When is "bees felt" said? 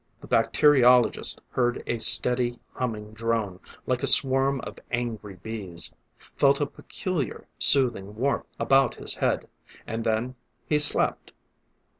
5.35-6.59